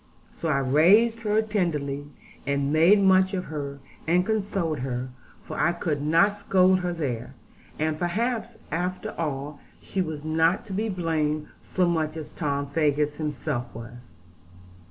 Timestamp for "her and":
3.45-4.25